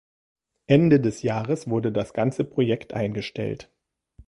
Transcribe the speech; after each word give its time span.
Ende 0.65 0.99
des 0.99 1.21
Jahres 1.21 1.69
wurde 1.69 1.91
das 1.91 2.11
ganze 2.13 2.43
Projekt 2.43 2.95
eingestellt. 2.95 3.69